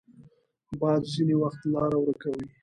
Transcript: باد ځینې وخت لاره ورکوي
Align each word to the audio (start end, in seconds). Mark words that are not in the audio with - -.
باد 0.79 1.01
ځینې 1.13 1.35
وخت 1.41 1.61
لاره 1.73 1.97
ورکوي 2.01 2.45